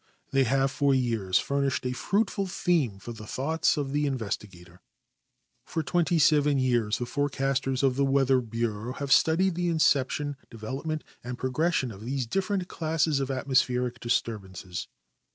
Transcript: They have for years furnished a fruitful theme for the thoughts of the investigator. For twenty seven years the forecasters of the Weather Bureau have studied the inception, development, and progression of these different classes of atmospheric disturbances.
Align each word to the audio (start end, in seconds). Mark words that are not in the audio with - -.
They 0.31 0.45
have 0.45 0.71
for 0.71 0.95
years 0.95 1.37
furnished 1.37 1.85
a 1.85 1.91
fruitful 1.93 2.47
theme 2.47 2.97
for 2.97 3.11
the 3.13 3.27
thoughts 3.27 3.77
of 3.77 3.91
the 3.91 4.07
investigator. 4.07 4.81
For 5.67 5.83
twenty 5.83 6.17
seven 6.17 6.57
years 6.57 6.97
the 6.97 7.05
forecasters 7.05 7.83
of 7.83 7.97
the 7.97 8.03
Weather 8.03 8.41
Bureau 8.41 8.93
have 8.93 9.11
studied 9.11 9.53
the 9.53 9.69
inception, 9.69 10.37
development, 10.49 11.03
and 11.23 11.37
progression 11.37 11.91
of 11.91 12.03
these 12.03 12.25
different 12.25 12.67
classes 12.67 13.19
of 13.19 13.29
atmospheric 13.29 13.99
disturbances. 13.99 14.87